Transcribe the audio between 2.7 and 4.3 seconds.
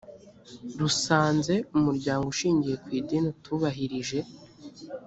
ku idini utubahirije